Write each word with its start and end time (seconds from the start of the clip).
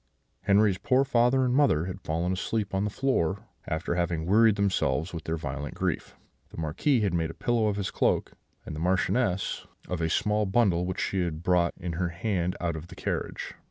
"Henri's 0.41 0.79
poor 0.79 1.03
father 1.03 1.45
and 1.45 1.53
mother 1.53 1.85
had 1.85 2.01
fallen 2.01 2.31
asleep 2.33 2.73
on 2.73 2.85
the 2.85 2.89
floor, 2.89 3.45
after 3.67 3.93
having 3.93 4.25
wearied 4.25 4.55
themselves 4.55 5.13
with 5.13 5.25
their 5.25 5.37
violent 5.37 5.75
grief; 5.75 6.15
the 6.49 6.57
Marquis 6.57 7.01
had 7.01 7.13
made 7.13 7.29
a 7.29 7.35
pillow 7.35 7.67
of 7.67 7.75
his 7.75 7.91
cloak, 7.91 8.31
and 8.65 8.75
the 8.75 8.79
Marchioness 8.79 9.67
of 9.87 10.01
a 10.01 10.09
small 10.09 10.47
bundle 10.47 10.87
which 10.87 10.99
she 10.99 11.21
had 11.21 11.43
brought 11.43 11.75
in 11.77 11.93
her 11.93 12.09
hand 12.09 12.55
out 12.59 12.75
of 12.75 12.87
the 12.87 12.95
carriage. 12.95 13.53